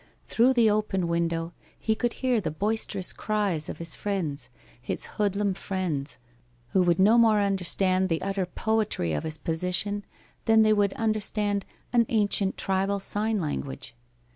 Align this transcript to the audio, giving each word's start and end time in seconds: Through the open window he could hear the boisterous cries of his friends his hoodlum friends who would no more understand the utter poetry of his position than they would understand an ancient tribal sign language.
Through 0.27 0.53
the 0.53 0.67
open 0.67 1.07
window 1.07 1.53
he 1.77 1.93
could 1.93 2.13
hear 2.13 2.41
the 2.41 2.49
boisterous 2.49 3.13
cries 3.13 3.69
of 3.69 3.77
his 3.77 3.93
friends 3.93 4.49
his 4.81 5.05
hoodlum 5.05 5.53
friends 5.53 6.17
who 6.69 6.81
would 6.81 6.97
no 6.97 7.19
more 7.19 7.39
understand 7.39 8.09
the 8.09 8.23
utter 8.23 8.47
poetry 8.47 9.13
of 9.13 9.25
his 9.25 9.37
position 9.37 10.03
than 10.45 10.63
they 10.63 10.73
would 10.73 10.93
understand 10.93 11.67
an 11.93 12.07
ancient 12.09 12.57
tribal 12.57 12.97
sign 12.99 13.39
language. 13.39 13.93